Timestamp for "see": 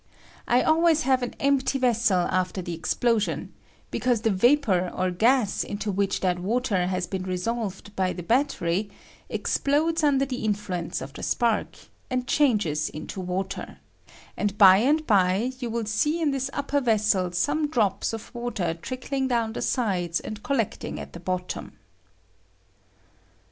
15.85-16.19